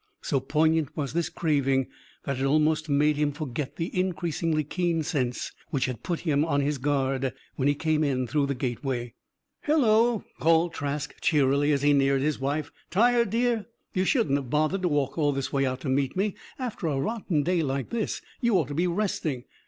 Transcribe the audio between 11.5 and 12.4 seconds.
as he neared his